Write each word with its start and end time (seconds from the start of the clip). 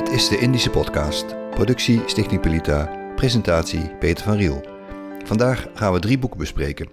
Dit 0.00 0.12
is 0.12 0.28
de 0.28 0.38
Indische 0.38 0.70
Podcast. 0.70 1.50
Productie 1.50 2.02
Stichting 2.06 2.40
Pelita. 2.40 3.12
Presentatie 3.14 3.96
Peter 3.96 4.24
van 4.24 4.36
Riel. 4.36 4.64
Vandaag 5.24 5.66
gaan 5.74 5.92
we 5.92 5.98
drie 5.98 6.18
boeken 6.18 6.38
bespreken. 6.38 6.88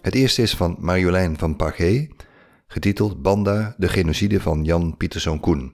Het 0.00 0.14
eerste 0.14 0.42
is 0.42 0.56
van 0.56 0.76
Marjolein 0.78 1.38
van 1.38 1.56
Pagé, 1.56 2.08
getiteld 2.66 3.22
Banda, 3.22 3.74
de 3.76 3.88
genocide 3.88 4.40
van 4.40 4.64
Jan 4.64 4.96
Pieterszoon 4.96 5.40
Koen. 5.40 5.72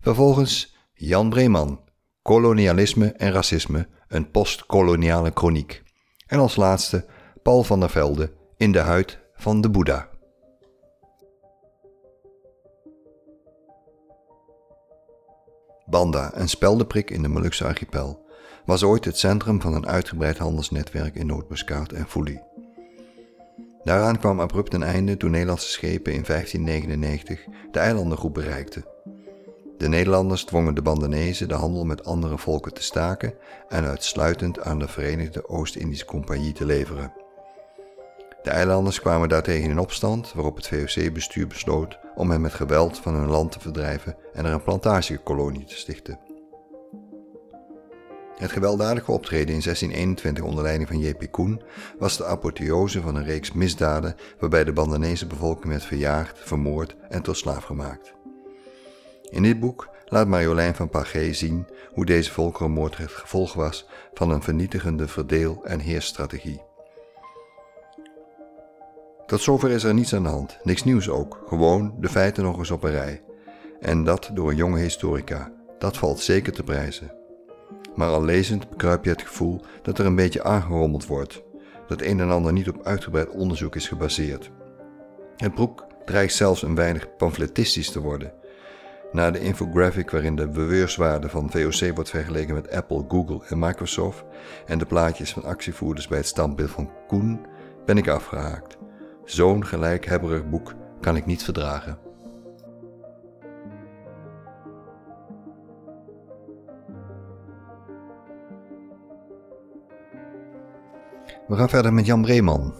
Vervolgens 0.00 0.76
Jan 0.92 1.28
Breeman, 1.28 1.80
Kolonialisme 2.22 3.06
en 3.06 3.32
Racisme, 3.32 3.88
een 4.08 4.30
postkoloniale 4.30 5.30
chroniek. 5.34 5.82
En 6.26 6.38
als 6.38 6.56
laatste 6.56 7.06
Paul 7.42 7.62
van 7.62 7.80
der 7.80 7.90
Velde, 7.90 8.32
In 8.56 8.72
de 8.72 8.78
huid 8.78 9.18
van 9.34 9.60
de 9.60 9.70
Boeddha. 9.70 10.11
Banda, 15.92 16.30
een 16.34 16.48
speldenprik 16.48 17.10
in 17.10 17.22
de 17.22 17.28
Molukse 17.28 17.64
archipel, 17.64 18.24
was 18.64 18.82
ooit 18.82 19.04
het 19.04 19.18
centrum 19.18 19.60
van 19.60 19.74
een 19.74 19.86
uitgebreid 19.86 20.38
handelsnetwerk 20.38 21.14
in 21.14 21.26
Noordmuskaat 21.26 21.92
en 21.92 22.06
Fuli. 22.08 22.40
Daaraan 23.82 24.18
kwam 24.18 24.40
abrupt 24.40 24.74
een 24.74 24.82
einde 24.82 25.16
toen 25.16 25.30
Nederlandse 25.30 25.70
schepen 25.70 26.12
in 26.12 26.24
1599 26.26 27.44
de 27.70 27.78
eilandengroep 27.78 28.34
bereikten. 28.34 28.84
De 29.78 29.88
Nederlanders 29.88 30.44
dwongen 30.44 30.74
de 30.74 30.82
Bandanezen 30.82 31.48
de 31.48 31.54
handel 31.54 31.84
met 31.84 32.04
andere 32.04 32.38
volken 32.38 32.74
te 32.74 32.82
staken 32.82 33.34
en 33.68 33.84
uitsluitend 33.84 34.60
aan 34.60 34.78
de 34.78 34.88
Verenigde 34.88 35.48
Oost-Indische 35.48 36.04
Compagnie 36.04 36.52
te 36.52 36.64
leveren. 36.64 37.12
De 38.42 38.50
eilanders 38.50 39.00
kwamen 39.00 39.28
daartegen 39.28 39.70
in 39.70 39.78
opstand, 39.78 40.32
waarop 40.32 40.56
het 40.56 40.68
VOC-bestuur 40.68 41.46
besloot 41.46 41.98
om 42.14 42.30
hen 42.30 42.40
met 42.40 42.54
geweld 42.54 42.98
van 42.98 43.14
hun 43.14 43.28
land 43.28 43.52
te 43.52 43.60
verdrijven 43.60 44.16
en 44.32 44.44
er 44.44 44.52
een 44.52 44.62
plantagekolonie 44.62 45.64
te 45.64 45.76
stichten. 45.76 46.18
Het 48.36 48.52
gewelddadige 48.52 49.12
optreden 49.12 49.54
in 49.54 49.60
1621 49.60 50.44
onder 50.44 50.64
leiding 50.64 50.88
van 50.88 50.98
J.P. 50.98 51.30
Koen 51.30 51.62
was 51.98 52.16
de 52.16 52.24
apotheose 52.24 53.00
van 53.00 53.14
een 53.14 53.24
reeks 53.24 53.52
misdaden 53.52 54.16
waarbij 54.38 54.64
de 54.64 54.72
Bandanese 54.72 55.26
bevolking 55.26 55.68
werd 55.68 55.84
verjaagd, 55.84 56.38
vermoord 56.38 56.96
en 57.08 57.22
tot 57.22 57.36
slaaf 57.36 57.64
gemaakt. 57.64 58.14
In 59.30 59.42
dit 59.42 59.60
boek 59.60 59.88
laat 60.06 60.28
Marjolein 60.28 60.74
van 60.74 60.88
Pagé 60.88 61.32
zien 61.32 61.66
hoe 61.92 62.04
deze 62.04 62.30
volkerenmoord 62.30 62.96
het 62.96 63.10
gevolg 63.10 63.54
was 63.54 63.88
van 64.14 64.30
een 64.30 64.42
vernietigende 64.42 65.08
verdeel- 65.08 65.64
en 65.64 65.80
heersstrategie. 65.80 66.71
Tot 69.32 69.40
zover 69.40 69.70
is 69.70 69.84
er 69.84 69.94
niets 69.94 70.14
aan 70.14 70.22
de 70.22 70.28
hand, 70.28 70.58
niks 70.62 70.84
nieuws 70.84 71.08
ook, 71.08 71.42
gewoon 71.46 71.94
de 71.98 72.08
feiten 72.08 72.42
nog 72.42 72.58
eens 72.58 72.70
op 72.70 72.84
een 72.84 72.90
rij. 72.90 73.22
En 73.80 74.04
dat 74.04 74.30
door 74.34 74.50
een 74.50 74.56
jonge 74.56 74.78
historica, 74.78 75.52
dat 75.78 75.96
valt 75.96 76.20
zeker 76.20 76.52
te 76.52 76.62
prijzen. 76.62 77.14
Maar 77.94 78.08
al 78.08 78.24
lezend 78.24 78.70
bekruip 78.70 79.04
je 79.04 79.10
het 79.10 79.22
gevoel 79.22 79.60
dat 79.82 79.98
er 79.98 80.06
een 80.06 80.14
beetje 80.14 80.42
aangerommeld 80.42 81.06
wordt, 81.06 81.42
dat 81.86 82.00
een 82.00 82.20
en 82.20 82.30
ander 82.30 82.52
niet 82.52 82.68
op 82.68 82.86
uitgebreid 82.86 83.28
onderzoek 83.28 83.76
is 83.76 83.88
gebaseerd. 83.88 84.50
Het 85.36 85.54
boek 85.54 85.86
dreigt 86.04 86.34
zelfs 86.34 86.62
een 86.62 86.74
weinig 86.74 87.16
pamfletistisch 87.16 87.90
te 87.90 88.00
worden. 88.00 88.32
Na 89.12 89.30
de 89.30 89.40
infographic 89.40 90.10
waarin 90.10 90.36
de 90.36 90.48
beweurswaarde 90.48 91.28
van 91.28 91.50
VOC 91.50 91.94
wordt 91.94 92.10
vergeleken 92.10 92.54
met 92.54 92.70
Apple, 92.70 93.04
Google 93.08 93.40
en 93.48 93.58
Microsoft 93.58 94.24
en 94.66 94.78
de 94.78 94.86
plaatjes 94.86 95.32
van 95.32 95.44
actievoerders 95.44 96.08
bij 96.08 96.18
het 96.18 96.26
standbeeld 96.26 96.70
van 96.70 96.90
Koen, 97.06 97.46
ben 97.84 97.96
ik 97.96 98.08
afgehaakt. 98.08 98.80
Zo'n 99.24 99.66
gelijkhebberig 99.66 100.48
boek 100.48 100.74
kan 101.00 101.16
ik 101.16 101.26
niet 101.26 101.42
verdragen. 101.42 101.98
We 111.48 111.58
gaan 111.58 111.68
verder 111.68 111.92
met 111.92 112.06
Jan 112.06 112.22
Breeman. 112.22 112.74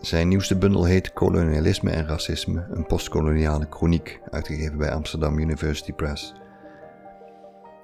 Zijn 0.00 0.28
nieuwste 0.28 0.58
bundel 0.58 0.84
heet 0.84 1.12
Kolonialisme 1.12 1.90
en 1.90 2.06
Racisme, 2.06 2.66
een 2.70 2.86
postkoloniale 2.86 3.66
chroniek, 3.70 4.20
uitgegeven 4.30 4.78
bij 4.78 4.92
Amsterdam 4.92 5.38
University 5.38 5.92
Press. 5.92 6.34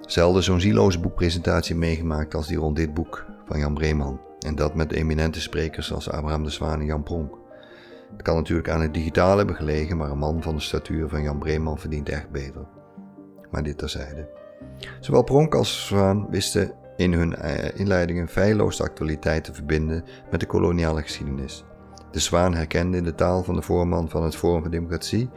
Zelden 0.01 0.43
zo'n 0.43 0.59
zieloze 0.59 0.99
boekpresentatie 0.99 1.75
meegemaakt 1.75 2.35
als 2.35 2.47
die 2.47 2.57
rond 2.57 2.75
dit 2.75 2.93
boek 2.93 3.25
van 3.45 3.59
Jan 3.59 3.73
Breeman. 3.73 4.19
En 4.39 4.55
dat 4.55 4.75
met 4.75 4.91
eminente 4.91 5.41
sprekers 5.41 5.93
als 5.93 6.09
Abraham 6.09 6.43
de 6.43 6.49
Zwaan 6.49 6.79
en 6.79 6.85
Jan 6.85 7.03
Pronk. 7.03 7.43
Het 8.11 8.21
kan 8.21 8.35
natuurlijk 8.35 8.69
aan 8.69 8.81
het 8.81 8.93
digitaal 8.93 9.37
hebben 9.37 9.55
gelegen, 9.55 9.97
maar 9.97 10.11
een 10.11 10.17
man 10.17 10.41
van 10.41 10.55
de 10.55 10.61
statuur 10.61 11.09
van 11.09 11.21
Jan 11.21 11.39
Breeman 11.39 11.79
verdient 11.79 12.09
echt 12.09 12.29
beter. 12.29 12.65
Maar 13.51 13.63
dit 13.63 13.77
terzijde. 13.77 14.29
Zowel 14.99 15.23
Pronk 15.23 15.55
als 15.55 15.85
Zwaan 15.87 16.29
wisten 16.29 16.73
in 16.97 17.13
hun 17.13 17.35
eh, 17.35 17.79
inleidingen 17.79 18.27
feilloos 18.27 18.77
de 18.77 18.83
actualiteit 18.83 19.43
te 19.43 19.53
verbinden 19.53 20.03
met 20.31 20.39
de 20.39 20.45
koloniale 20.45 21.01
geschiedenis. 21.01 21.65
De 22.11 22.19
Zwaan 22.19 22.53
herkende 22.53 22.97
in 22.97 23.03
de 23.03 23.15
taal 23.15 23.43
van 23.43 23.55
de 23.55 23.61
voorman 23.61 24.09
van 24.09 24.23
het 24.23 24.35
Forum 24.35 24.61
van 24.61 24.71
Democratie, 24.71 25.29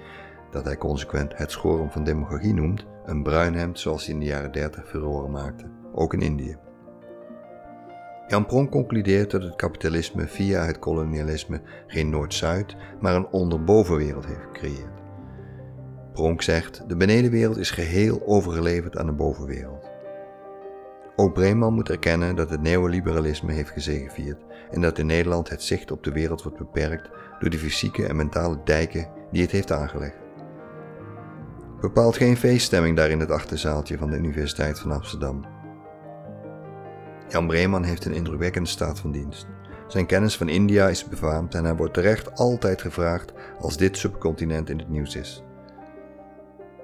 dat 0.51 0.65
hij 0.65 0.77
consequent 0.77 1.37
het 1.37 1.51
Schorum 1.51 1.91
van 1.91 2.05
Demagogie 2.05 2.55
noemt, 2.55 2.87
een 3.05 3.23
bruin 3.23 3.55
hemd 3.55 3.79
zoals 3.79 4.05
hij 4.05 4.15
in 4.15 4.21
de 4.21 4.27
jaren 4.27 4.53
30 4.53 4.89
furoren 4.89 5.31
maakte, 5.31 5.65
ook 5.93 6.15
in 6.15 6.21
Indië. 6.21 6.57
Jan 8.29 8.47
Pronk 8.47 8.71
concludeert 8.71 9.31
dat 9.31 9.43
het 9.43 9.57
kapitalisme 9.57 10.27
via 10.27 10.65
het 10.65 10.79
kolonialisme 10.79 11.61
geen 11.87 12.11
Noord-Zuid, 12.11 12.77
maar 13.01 13.15
een 13.15 13.27
onderbovenwereld 13.27 14.27
heeft 14.27 14.41
gecreëerd. 14.41 15.03
Pronk 16.13 16.43
zegt: 16.43 16.89
de 16.89 16.97
benedenwereld 16.97 17.57
is 17.57 17.71
geheel 17.71 18.23
overgeleverd 18.27 18.97
aan 18.97 19.07
de 19.07 19.13
bovenwereld. 19.13 19.91
Ook 21.17 21.35
Breeman 21.35 21.75
moet 21.75 21.91
erkennen 21.91 22.37
dat 22.37 22.51
het 22.51 22.63
neoliberalisme 22.63 23.53
heeft 23.53 23.71
gezegevierd 23.71 24.45
en 24.71 24.81
dat 24.81 24.99
in 24.99 25.07
Nederland 25.07 25.49
het 25.49 25.63
zicht 25.63 25.91
op 25.91 26.05
de 26.05 26.13
wereld 26.13 26.43
wordt 26.43 26.59
beperkt 26.59 27.11
door 27.41 27.51
de 27.51 27.59
fysieke 27.59 28.07
en 28.07 28.17
mentale 28.17 28.61
dijken 28.65 29.09
die 29.33 29.43
het 29.43 29.51
heeft 29.51 29.73
aangelegd. 29.73 30.17
Bepaalt 31.81 32.17
geen 32.17 32.37
feeststemming 32.37 32.97
daar 32.97 33.11
in 33.11 33.21
het 33.21 33.31
achterzaaltje 33.31 33.99
van 33.99 34.11
de 34.11 34.17
Universiteit 34.17 34.79
van 34.79 34.93
Amsterdam. 34.93 35.58
Jan 37.29 37.47
Breeman 37.47 37.85
heeft 37.85 38.05
een 38.05 38.13
indrukwekkende 38.13 38.69
staat 38.69 39.01
van 39.01 39.13
dienst. 39.13 39.47
Zijn 39.89 40.07
kennis 40.07 40.37
van 40.37 40.49
India 40.49 40.89
is 40.89 41.09
befaamd 41.09 41.55
en 41.55 41.65
hij 41.65 41.77
wordt 41.77 41.95
terecht 41.95 42.39
altijd 42.39 42.83
gevraagd 42.83 43.33
als 43.59 43.77
dit 43.77 43.97
subcontinent 43.97 44.71
in 44.71 44.79
het 44.79 44.89
nieuws 44.89 45.17
is. 45.17 45.43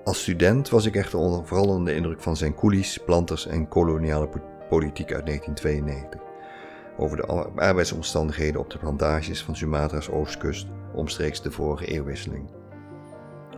Als 0.04 0.20
student 0.20 0.68
was 0.68 0.86
ik 0.86 0.96
echter 0.96 1.46
vooral 1.46 1.68
onder 1.68 1.84
de 1.84 1.94
indruk 1.94 2.20
van 2.20 2.36
zijn 2.36 2.54
coolies, 2.54 2.98
planters 2.98 3.46
en 3.46 3.68
koloniale 3.68 4.28
politiek 4.68 5.12
uit 5.12 5.26
1992. 5.26 6.20
Over 6.96 7.16
de 7.16 7.26
arbeidsomstandigheden 7.56 8.60
op 8.60 8.70
de 8.70 8.78
plantages 8.78 9.42
van 9.42 9.56
Sumatra's 9.56 10.08
oostkust 10.08 10.66
omstreeks 10.94 11.42
de 11.42 11.50
vorige 11.50 11.86
eeuwwisseling. 11.86 12.50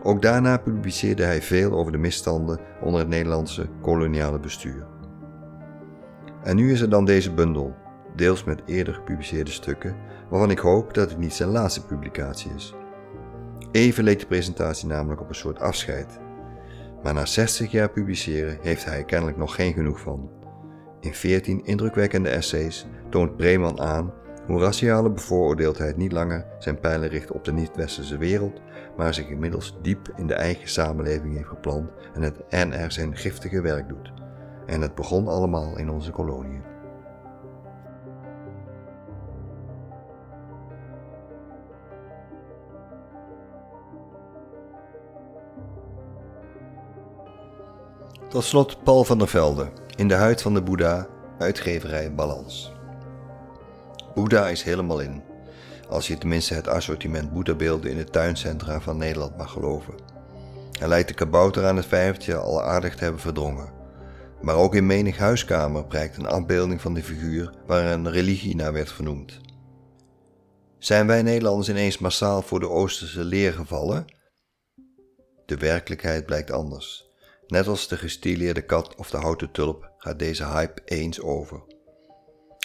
Ook 0.03 0.21
daarna 0.21 0.57
publiceerde 0.57 1.23
hij 1.23 1.41
veel 1.41 1.71
over 1.71 1.91
de 1.91 1.97
misstanden 1.97 2.59
onder 2.81 2.99
het 2.99 3.09
Nederlandse 3.09 3.69
koloniale 3.81 4.39
bestuur. 4.39 4.96
En 6.43 6.55
nu 6.55 6.71
is 6.71 6.81
er 6.81 6.89
dan 6.89 7.05
deze 7.05 7.33
bundel, 7.33 7.75
deels 8.15 8.43
met 8.43 8.61
eerder 8.65 8.93
gepubliceerde 8.93 9.51
stukken, 9.51 9.95
waarvan 10.29 10.51
ik 10.51 10.59
hoop 10.59 10.93
dat 10.93 11.09
het 11.09 11.19
niet 11.19 11.33
zijn 11.33 11.49
laatste 11.49 11.85
publicatie 11.85 12.51
is. 12.55 12.73
Even 13.71 14.03
leek 14.03 14.19
de 14.19 14.25
presentatie 14.25 14.87
namelijk 14.87 15.21
op 15.21 15.29
een 15.29 15.35
soort 15.35 15.59
afscheid. 15.59 16.19
Maar 17.03 17.13
na 17.13 17.25
60 17.25 17.71
jaar 17.71 17.89
publiceren 17.89 18.57
heeft 18.61 18.85
hij 18.85 18.97
er 18.97 19.05
kennelijk 19.05 19.37
nog 19.37 19.55
geen 19.55 19.73
genoeg 19.73 19.99
van. 19.99 20.29
In 20.99 21.13
14 21.13 21.65
indrukwekkende 21.65 22.29
essays 22.29 22.87
toont 23.09 23.37
Breeman 23.37 23.79
aan 23.79 24.13
hoe 24.45 24.61
raciale 24.61 25.11
bevooroordeeldheid 25.11 25.97
niet 25.97 26.11
langer 26.11 26.45
zijn 26.59 26.79
pijlen 26.79 27.09
richt 27.09 27.31
op 27.31 27.43
de 27.43 27.53
niet-westerse 27.53 28.17
wereld, 28.17 28.61
maar 28.97 29.13
zich 29.13 29.27
inmiddels 29.27 29.77
diep 29.81 30.13
in 30.15 30.27
de 30.27 30.33
eigen 30.33 30.69
samenleving 30.69 31.35
heeft 31.35 31.47
geplant 31.47 31.89
en, 32.13 32.21
het, 32.21 32.37
en 32.49 32.73
er 32.73 32.91
zijn 32.91 33.17
giftige 33.17 33.61
werk 33.61 33.89
doet. 33.89 34.11
En 34.67 34.81
het 34.81 34.95
begon 34.95 35.27
allemaal 35.27 35.77
in 35.77 35.89
onze 35.89 36.11
koloniën. 36.11 36.63
Tot 48.27 48.43
slot 48.43 48.83
Paul 48.83 49.03
van 49.03 49.17
der 49.17 49.27
Velde, 49.27 49.69
In 49.95 50.07
de 50.07 50.13
huid 50.13 50.41
van 50.41 50.53
de 50.53 50.61
Boeddha, 50.61 51.07
uitgeverij 51.37 52.13
Balans. 52.15 52.73
Boeddha 54.13 54.47
is 54.47 54.63
helemaal 54.63 54.99
in, 54.99 55.23
als 55.89 56.07
je 56.07 56.17
tenminste 56.17 56.53
het 56.53 56.67
assortiment 56.67 57.33
Boeddha-beelden 57.33 57.91
in 57.91 57.97
de 57.97 58.03
tuincentra 58.03 58.79
van 58.79 58.97
Nederland 58.97 59.37
mag 59.37 59.51
geloven. 59.51 59.93
Hij 60.79 60.87
lijkt 60.87 61.07
de 61.07 61.13
kabouter 61.13 61.65
aan 61.65 61.75
het 61.75 61.85
vijvertje 61.85 62.35
al 62.35 62.63
aardig 62.63 62.95
te 62.95 63.03
hebben 63.03 63.21
verdrongen. 63.21 63.76
Maar 64.41 64.55
ook 64.55 64.75
in 64.75 64.85
menig 64.85 65.17
huiskamer 65.17 65.85
prijkt 65.85 66.17
een 66.17 66.27
afbeelding 66.27 66.81
van 66.81 66.93
de 66.93 67.03
figuur 67.03 67.53
waar 67.65 67.85
een 67.85 68.11
religie 68.11 68.55
naar 68.55 68.73
werd 68.73 68.91
vernoemd. 68.91 69.39
Zijn 70.77 71.07
wij 71.07 71.21
Nederlanders 71.21 71.69
ineens 71.69 71.97
massaal 71.97 72.41
voor 72.41 72.59
de 72.59 72.69
Oosterse 72.69 73.23
leer 73.23 73.53
gevallen? 73.53 74.05
De 75.45 75.57
werkelijkheid 75.57 76.25
blijkt 76.25 76.51
anders. 76.51 77.05
Net 77.47 77.67
als 77.67 77.87
de 77.87 77.97
gestileerde 77.97 78.61
kat 78.61 78.95
of 78.95 79.09
de 79.09 79.17
houten 79.17 79.51
tulp 79.51 79.91
gaat 79.97 80.19
deze 80.19 80.45
hype 80.45 80.81
eens 80.85 81.21
over. 81.21 81.63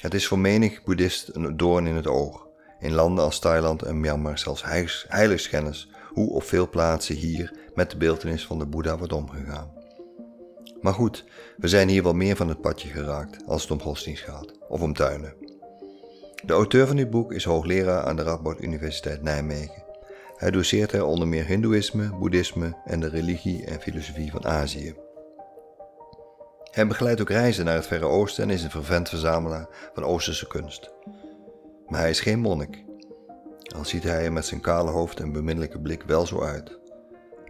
Het 0.00 0.14
is 0.14 0.26
voor 0.26 0.38
menig 0.38 0.82
boeddhist 0.84 1.30
een 1.32 1.56
doorn 1.56 1.86
in 1.86 1.94
het 1.94 2.06
oog. 2.06 2.46
In 2.78 2.92
landen 2.92 3.24
als 3.24 3.38
Thailand 3.38 3.82
en 3.82 4.00
Myanmar 4.00 4.38
zelfs 4.38 4.64
heiligschennis 5.08 5.90
hoe 6.08 6.30
op 6.30 6.42
veel 6.42 6.68
plaatsen 6.68 7.14
hier 7.14 7.70
met 7.74 7.90
de 7.90 7.96
beeldenis 7.96 8.46
van 8.46 8.58
de 8.58 8.66
Boeddha 8.66 8.98
wordt 8.98 9.12
omgegaan. 9.12 9.81
Maar 10.82 10.94
goed, 10.94 11.24
we 11.56 11.68
zijn 11.68 11.88
hier 11.88 12.02
wel 12.02 12.14
meer 12.14 12.36
van 12.36 12.48
het 12.48 12.60
padje 12.60 12.88
geraakt 12.88 13.46
als 13.46 13.62
het 13.62 13.70
om 13.70 13.80
godsdienst 13.80 14.22
gaat 14.22 14.52
of 14.68 14.80
om 14.82 14.94
tuinen. 14.94 15.34
De 16.44 16.52
auteur 16.52 16.86
van 16.86 16.96
dit 16.96 17.10
boek 17.10 17.32
is 17.32 17.44
hoogleraar 17.44 18.04
aan 18.04 18.16
de 18.16 18.22
Radboud 18.22 18.60
Universiteit 18.60 19.22
Nijmegen. 19.22 19.84
Hij 20.36 20.50
doseert 20.50 20.92
er 20.92 21.04
onder 21.04 21.28
meer 21.28 21.46
Hindoeïsme, 21.46 22.10
Boeddhisme 22.18 22.76
en 22.84 23.00
de 23.00 23.08
religie 23.08 23.64
en 23.64 23.80
filosofie 23.80 24.30
van 24.30 24.44
Azië. 24.44 24.94
Hij 26.70 26.86
begeleidt 26.86 27.20
ook 27.20 27.30
reizen 27.30 27.64
naar 27.64 27.74
het 27.74 27.86
Verre 27.86 28.06
Oosten 28.06 28.44
en 28.44 28.50
is 28.50 28.62
een 28.62 28.70
vervent 28.70 29.08
verzamelaar 29.08 29.68
van 29.94 30.04
Oosterse 30.04 30.46
kunst. 30.46 30.90
Maar 31.86 32.00
hij 32.00 32.10
is 32.10 32.20
geen 32.20 32.40
monnik. 32.40 32.84
Al 33.76 33.84
ziet 33.84 34.02
hij 34.02 34.24
er 34.24 34.32
met 34.32 34.46
zijn 34.46 34.60
kale 34.60 34.90
hoofd 34.90 35.20
en 35.20 35.32
beminnelijke 35.32 35.80
blik 35.80 36.02
wel 36.02 36.26
zo 36.26 36.42
uit. 36.42 36.78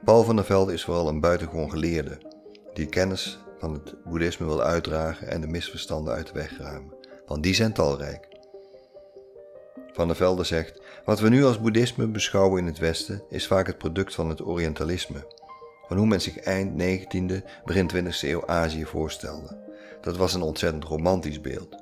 Paul 0.05 0.23
van 0.23 0.37
der 0.37 0.44
Velde 0.44 0.73
is 0.73 0.84
vooral 0.84 1.08
een 1.08 1.20
buitengewoon 1.20 1.70
geleerde, 1.70 2.19
die 2.72 2.86
kennis 2.86 3.38
van 3.58 3.72
het 3.72 3.94
boeddhisme 4.04 4.46
wil 4.46 4.62
uitdragen 4.62 5.28
en 5.28 5.40
de 5.40 5.46
misverstanden 5.46 6.14
uit 6.14 6.26
de 6.26 6.32
weg 6.32 6.58
ruimen, 6.58 6.94
want 7.26 7.42
die 7.42 7.54
zijn 7.54 7.72
talrijk. 7.72 8.28
Van 9.92 10.06
der 10.06 10.16
Velde 10.16 10.44
zegt: 10.44 10.80
Wat 11.04 11.20
we 11.20 11.28
nu 11.28 11.44
als 11.44 11.60
boeddhisme 11.60 12.06
beschouwen 12.06 12.60
in 12.60 12.66
het 12.66 12.78
Westen 12.78 13.22
is 13.28 13.46
vaak 13.46 13.66
het 13.66 13.78
product 13.78 14.14
van 14.14 14.28
het 14.28 14.42
Orientalisme, 14.42 15.26
van 15.88 15.96
hoe 15.96 16.06
men 16.06 16.20
zich 16.20 16.38
eind 16.38 16.82
19e, 16.82 17.44
begin 17.64 17.90
20e 17.94 18.20
eeuw 18.20 18.46
Azië 18.46 18.84
voorstelde. 18.84 19.58
Dat 20.00 20.16
was 20.16 20.34
een 20.34 20.42
ontzettend 20.42 20.84
romantisch 20.84 21.40
beeld. 21.40 21.76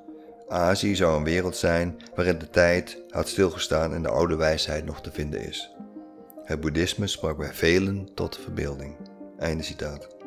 Azië 0.49 0.97
zou 0.97 1.17
een 1.17 1.25
wereld 1.25 1.57
zijn 1.57 1.97
waarin 2.15 2.39
de 2.39 2.51
tijd 2.51 3.03
had 3.09 3.29
stilgestaan 3.29 3.95
en 3.95 4.03
de 4.03 4.09
oude 4.09 4.37
wijsheid 4.37 4.85
nog 4.85 5.01
te 5.01 5.13
vinden 5.13 5.41
is. 5.47 5.71
Het 6.45 6.61
boeddhisme 6.61 7.07
sprak 7.07 7.37
bij 7.37 7.53
velen 7.53 8.09
tot 8.15 8.39
verbeelding. 8.39 8.97
Einde 9.39 9.63
citaat. 9.63 10.20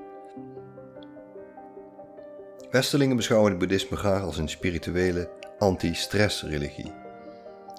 Westerlingen 2.73 3.15
beschouwen 3.15 3.49
het 3.49 3.59
boeddhisme 3.59 3.97
graag 3.97 4.21
als 4.21 4.37
een 4.37 4.49
spirituele 4.49 5.29
anti-stress-religie. 5.57 6.91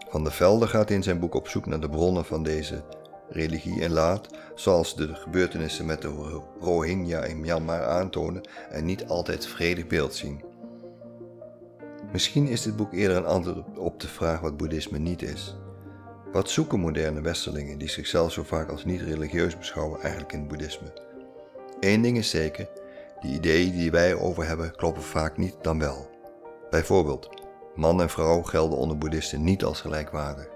Van 0.09 0.23
der 0.23 0.33
Velde 0.33 0.67
gaat 0.67 0.91
in 0.91 1.03
zijn 1.03 1.19
boek 1.19 1.35
op 1.35 1.49
zoek 1.49 1.67
naar 1.67 1.81
de 1.81 1.89
bronnen 1.89 2.25
van 2.25 2.43
deze 2.43 2.85
religie 3.29 3.83
en 3.83 3.91
laat, 3.91 4.29
zoals 4.55 4.97
de 4.97 5.15
gebeurtenissen 5.15 5.87
met 5.87 6.03
de 6.03 6.41
Rohingya 6.61 7.25
in 7.25 7.41
Myanmar 7.41 7.85
aantonen, 7.85 8.49
een 8.71 8.85
niet 8.85 9.07
altijd 9.07 9.47
vredig 9.47 9.87
beeld 9.87 10.15
zien. 10.15 10.45
Misschien 12.13 12.47
is 12.47 12.63
dit 12.63 12.77
boek 12.77 12.93
eerder 12.93 13.17
een 13.17 13.27
antwoord 13.27 13.79
op 13.79 14.01
de 14.01 14.09
vraag 14.09 14.41
wat 14.41 14.57
boeddhisme 14.57 14.99
niet 14.99 15.23
is. 15.23 15.57
Wat 16.33 16.51
zoeken 16.51 16.81
moderne 16.81 17.21
westerlingen 17.21 17.79
die 17.79 17.89
zichzelf 17.89 18.33
zo 18.33 18.43
vaak 18.43 18.71
als 18.71 18.85
niet 18.85 19.01
religieus 19.01 19.59
beschouwen 19.59 20.01
eigenlijk 20.01 20.33
in 20.33 20.39
het 20.39 20.49
boeddhisme? 20.49 20.93
Eén 21.81 22.03
ding 22.03 22.17
is 22.17 22.31
zeker, 22.31 22.69
de 23.25 23.31
ideeën 23.31 23.73
die 23.73 23.91
wij 23.91 24.15
over 24.15 24.47
hebben 24.47 24.77
kloppen 24.77 25.03
vaak 25.03 25.37
niet 25.37 25.57
dan 25.63 25.79
wel. 25.79 26.11
Bijvoorbeeld, 26.71 27.29
man 27.75 28.01
en 28.01 28.11
vrouw 28.11 28.43
gelden 28.43 28.79
onder 28.79 28.99
boeddhisten 28.99 29.45
niet 29.45 29.65
als 29.65 29.81
gelijkwaardig. 29.81 30.49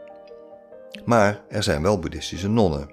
Maar 1.04 1.40
er 1.48 1.62
zijn 1.62 1.82
wel 1.82 1.98
boeddhistische 1.98 2.48
nonnen. 2.48 2.90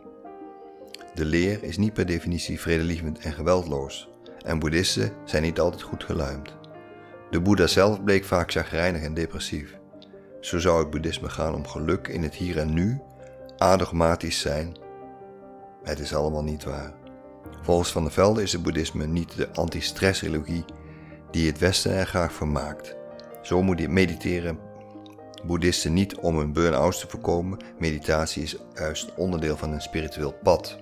De 1.13 1.25
leer 1.25 1.63
is 1.63 1.77
niet 1.77 1.93
per 1.93 2.05
definitie 2.05 2.59
vredelievend 2.59 3.19
en 3.19 3.33
geweldloos, 3.33 4.09
en 4.45 4.59
boeddhisten 4.59 5.11
zijn 5.25 5.43
niet 5.43 5.59
altijd 5.59 5.81
goed 5.81 6.03
geluimd. 6.03 6.55
De 7.29 7.41
Boeddha 7.41 7.67
zelf 7.67 8.03
bleek 8.03 8.25
vaak 8.25 8.51
chagrijnig 8.51 9.01
en 9.01 9.13
depressief. 9.13 9.77
Zo 10.39 10.59
zou 10.59 10.79
het 10.79 10.89
boeddhisme 10.89 11.29
gaan 11.29 11.55
om 11.55 11.67
geluk 11.67 12.07
in 12.07 12.23
het 12.23 12.35
hier 12.35 12.57
en 12.57 12.73
nu, 12.73 13.01
adogmatisch 13.57 14.39
zijn. 14.39 14.77
Het 15.83 15.99
is 15.99 16.15
allemaal 16.15 16.43
niet 16.43 16.63
waar. 16.63 17.04
Volgens 17.65 17.91
Van 17.91 18.03
der 18.03 18.11
Velde 18.11 18.41
is 18.41 18.51
het 18.51 18.63
boeddhisme 18.63 19.05
niet 19.05 19.35
de 19.35 19.53
anti-stress-religie 19.53 20.65
die 21.31 21.47
het 21.47 21.59
Westen 21.59 21.91
er 21.91 22.05
graag 22.05 22.33
vermaakt. 22.33 22.95
Zo 23.41 23.61
moet 23.61 23.87
mediteren 23.87 24.59
boeddhisten 25.45 25.93
niet 25.93 26.15
om 26.15 26.37
een 26.37 26.53
burn-out 26.53 26.99
te 26.99 27.07
voorkomen. 27.07 27.59
Meditatie 27.79 28.43
is 28.43 28.57
juist 28.73 29.13
onderdeel 29.15 29.57
van 29.57 29.71
een 29.71 29.81
spiritueel 29.81 30.33
pad. 30.43 30.77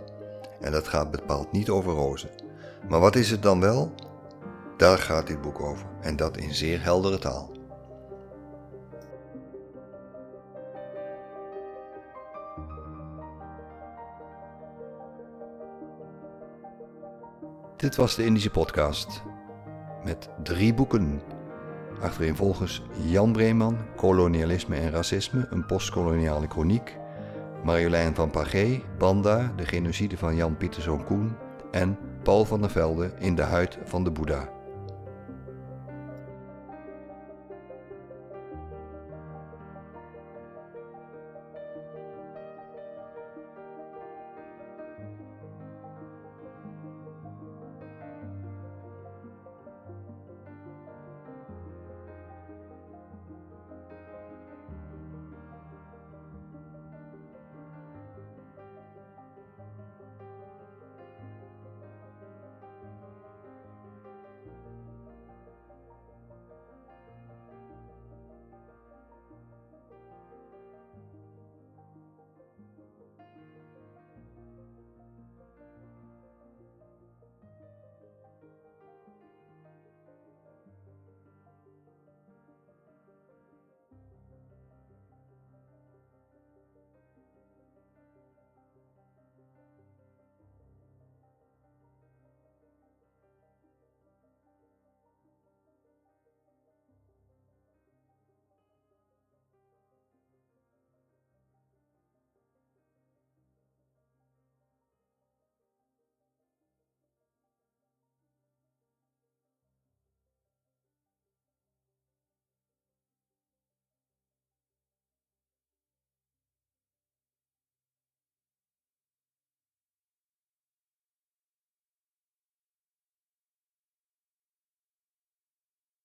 En 0.61 0.71
dat 0.71 0.87
gaat 0.87 1.11
bepaald 1.11 1.51
niet 1.51 1.69
over 1.69 1.93
rozen. 1.93 2.29
Maar 2.89 2.99
wat 2.99 3.15
is 3.15 3.31
het 3.31 3.41
dan 3.41 3.59
wel? 3.59 3.93
Daar 4.77 4.97
gaat 4.97 5.27
dit 5.27 5.41
boek 5.41 5.59
over 5.59 5.85
en 6.01 6.15
dat 6.15 6.37
in 6.37 6.53
zeer 6.53 6.83
heldere 6.83 7.19
taal. 7.19 7.52
Dit 17.83 17.95
was 17.95 18.15
de 18.15 18.25
Indische 18.25 18.49
podcast 18.49 19.21
met 20.03 20.29
drie 20.43 20.73
boeken. 20.73 21.21
Achtereenvolgens 22.01 22.81
Jan 23.05 23.31
Breeman, 23.31 23.77
Kolonialisme 23.95 24.75
en 24.75 24.91
Racisme, 24.91 25.47
een 25.49 25.65
postkoloniale 25.65 26.47
chroniek. 26.47 26.97
Marjolein 27.63 28.15
van 28.15 28.29
Pagé, 28.29 28.81
Banda, 28.97 29.53
de 29.55 29.65
genocide 29.65 30.17
van 30.17 30.35
Jan 30.35 30.57
Pieterszoon 30.57 31.03
Koen 31.03 31.35
en 31.71 31.97
Paul 32.21 32.45
van 32.45 32.61
der 32.61 32.69
Velde 32.69 33.11
in 33.19 33.35
de 33.35 33.41
huid 33.41 33.77
van 33.83 34.03
de 34.03 34.11
Boeddha. 34.11 34.49